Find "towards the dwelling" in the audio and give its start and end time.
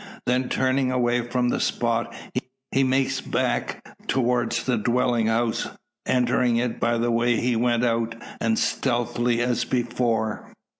4.07-5.27